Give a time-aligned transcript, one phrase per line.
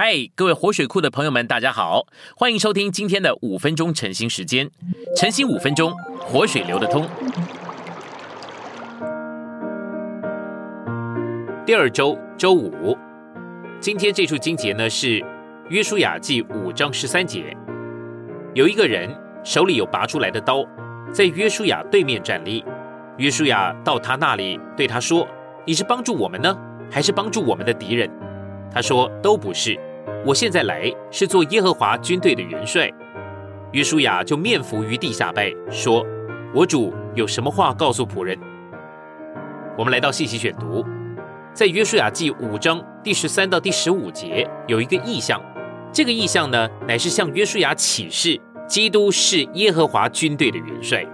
[0.00, 2.06] 嗨，各位活水库的朋友们，大家好，
[2.36, 4.70] 欢迎收听今天的五分钟晨兴时间。
[5.16, 7.04] 晨兴五分钟，活水流得通。
[11.66, 12.96] 第二周周五，
[13.80, 15.20] 今天这处经节呢是
[15.68, 17.56] 约书亚记五章十三节。
[18.54, 19.12] 有一个人
[19.42, 20.64] 手里有拔出来的刀，
[21.12, 22.64] 在约书亚对面站立。
[23.16, 25.26] 约书亚到他那里，对他说
[25.66, 26.56] ：“你是帮助我们呢，
[26.88, 28.08] 还是帮助我们的敌人？”
[28.70, 29.76] 他说：“都不是。”
[30.26, 32.90] 我现在来是做耶和华军队的元帅，
[33.72, 36.04] 约书亚就面伏于地下拜，说
[36.54, 38.38] ：“我主有什么话告诉仆人？”
[39.78, 40.84] 我们来到信息选读，
[41.54, 45.40] 在约书亚记五章第十三到第十五节有一个意象，
[45.92, 51.06] 这个意象呢，乃是向约书亚启示基督是耶和华军队的元帅，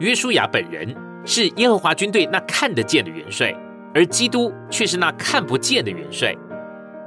[0.00, 3.54] 约书亚本人是耶和华军队那看得见的元帅，
[3.94, 6.34] 而基督却是那看不见的元帅。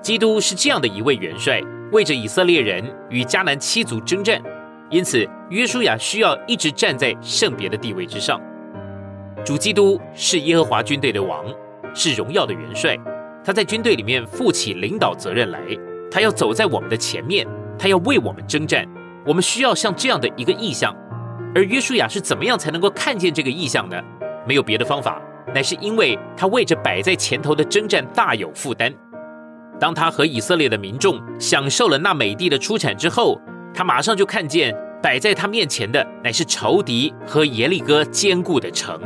[0.08, 1.62] 基督是这样的一位元帅，
[1.92, 4.42] 为着以色列人与迦南七族征战，
[4.90, 8.40] 因此约书亚需要一直站在圣别的地位之上。
[9.44, 11.44] 主基督是耶和华军队的王，
[11.94, 12.98] 是荣耀的元帅，
[13.44, 15.60] 他在军队里面负起领导责任来，
[16.10, 17.46] 他要走在我们的前面，
[17.78, 18.88] 他要为我们征战。
[19.26, 20.96] 我们需要像这样的一个意象，
[21.54, 24.02] 而约书亚是怎么样才能够看见这个意象呢？
[24.48, 25.22] 没有别的方法，
[25.54, 28.90] 乃是因为他为着摆在前头的征战大有负担。
[29.80, 33.40] 当他和以色列的民众享受了那美地的出产之后，
[33.74, 39.00] 他马上就看见摆在他面前的乃是仇敌和耶利哥坚固的城。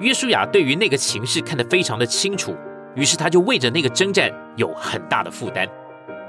[0.00, 2.54] 约书亚对于那个情势看得非常的清楚，
[2.94, 5.66] 于是他就为着那个征战有很大的负担。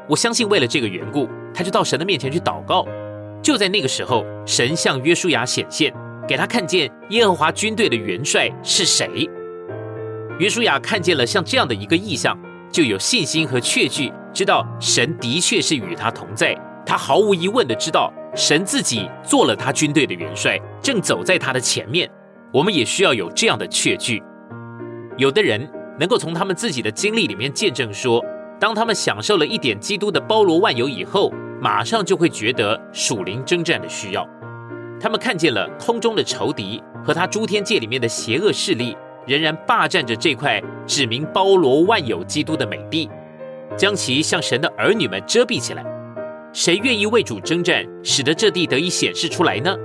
[0.08, 2.88] 我相信为了这个缘故，他就到神的面前去祷告。
[3.44, 5.94] 就在那个时候，神向约书亚显现，
[6.26, 9.30] 给他看见耶和华军队的元帅是谁。
[10.40, 12.38] 约书亚看见了像这样的一个意象。
[12.72, 16.56] 就有信心和确据，知道神的确是与他同在。
[16.86, 22.09] 他毫无疑问的知道，神自己做了他军队的元帅，正走在他的前面。
[22.53, 24.24] 我们也需要有这样的确据。
[25.18, 25.69] 有的人
[26.00, 28.24] 能够从他们自己的经历里面见证说，
[28.59, 34.25] 当他们享受了一点基督的包罗万有以后，马上就会觉得属灵征战的需要。
[35.00, 38.96] 他们看见了空中的仇敌和他诸天界里面的邪恶势力。
[39.28, 43.10] 仍然霸占着这块指明包罗万有基督的美地，
[43.76, 45.86] 将其向神的儿女们遮蔽起来。
[46.54, 49.76] 谁愿意为主征战，使得这地得以显示出来呢？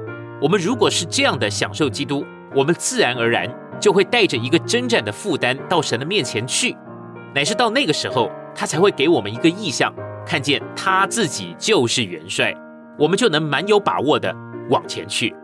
[0.41, 6.77] 我们如果是这样的享受基督，我们自然而然就会带着一个征战的负担到神的面前去。
[7.35, 9.93] 乃是到那个时候，他才会给我们一个意象，
[10.25, 12.55] 看见他自己就是元帅，
[12.99, 14.35] 我们就能蛮有把握的
[14.71, 15.35] 往前去。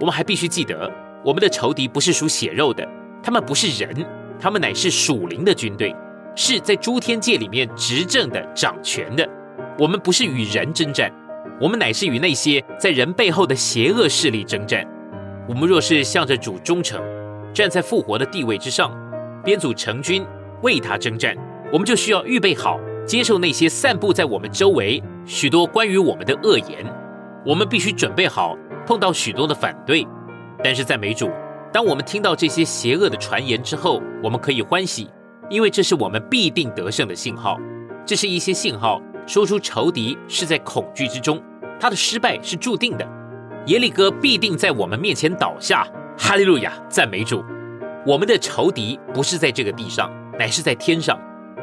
[0.00, 0.90] 我们还必须记得。
[1.26, 2.88] 我们的仇敌不是属血肉的，
[3.20, 4.06] 他们不是人，
[4.38, 5.92] 他们乃是属灵的军队，
[6.36, 9.28] 是在诸天界里面执政的、掌权的。
[9.76, 11.12] 我们不是与人征战，
[11.60, 14.86] 我们乃是与那些在人背后的邪恶势力征战。
[15.48, 17.02] 我们若是向着主忠诚，
[17.52, 18.96] 站在复活的地位之上，
[19.42, 20.24] 编组成军
[20.62, 21.36] 为他征战，
[21.72, 26.86] 我们就需要预备好接受那些散布在我们周围许多关于我们的恶言。
[27.44, 30.06] 我们必须准备好碰到许多的反对。
[30.66, 31.30] 但是在美主，
[31.72, 35.08] 当我们听到这些邪恶的传言之后，我们可以欢喜，
[35.48, 37.56] 因为这是我们必定得胜的信号。
[38.04, 41.40] 这是一些信号，说出仇敌是在恐惧之中，
[41.78, 43.06] 他的失败是注定的。
[43.66, 45.86] 耶利哥必定在我们面前倒下。
[46.18, 47.44] 哈利路亚，赞美主！
[48.04, 51.16] 我们的仇敌不是在这个地上，乃是在天上。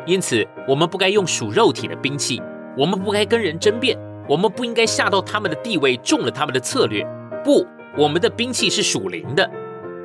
[0.06, 2.42] 因此，我们不该用属肉体的兵器，
[2.78, 4.00] 我们不该跟人争辩，
[4.30, 7.06] 我们不应该下到他们的地位，中了他们的策略。
[7.44, 7.68] 不。
[7.96, 9.50] 我们的兵器是属灵的，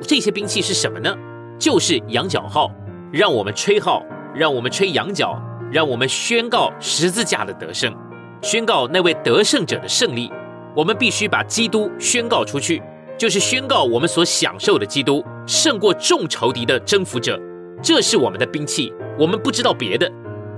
[0.01, 1.15] 这些兵器是什么呢？
[1.57, 2.71] 就是羊角号，
[3.11, 5.35] 让我们吹号，让我们吹羊角，
[5.71, 7.93] 让我们宣告十字架的得胜，
[8.41, 10.31] 宣告那位得胜者的胜利。
[10.75, 12.81] 我们必须把基督宣告出去，
[13.17, 17.39] 就是宣告我们所享受的基督胜过众仇敌的征服者。
[17.81, 20.09] 这是我们的兵器，我们不知道别的。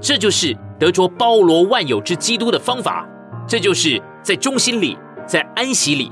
[0.02, 3.08] 这就是得着包罗万有之基督的方法，
[3.47, 6.11] 这就是在中心里，在安息里。